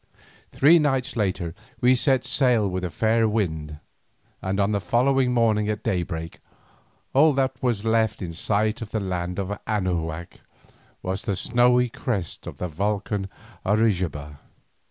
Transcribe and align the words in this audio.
Three 0.51 0.79
nights 0.79 1.15
later 1.15 1.53
we 1.79 1.93
set 1.93 2.23
sail 2.25 2.67
with 2.67 2.83
a 2.83 2.89
fair 2.89 3.29
wind, 3.29 3.77
and 4.41 4.59
on 4.59 4.71
the 4.71 4.79
following 4.81 5.31
morning 5.31 5.69
at 5.69 5.83
daybreak 5.83 6.39
all 7.13 7.33
that 7.33 7.61
was 7.61 7.85
left 7.85 8.19
in 8.19 8.33
sight 8.33 8.81
of 8.81 8.89
the 8.89 8.99
land 8.99 9.37
of 9.37 9.49
Anahuac 9.67 10.39
was 11.03 11.21
the 11.21 11.35
snowy 11.35 11.87
crest 11.87 12.47
of 12.47 12.57
the 12.57 12.67
volcan 12.67 13.29
Orizaba. 13.63 14.39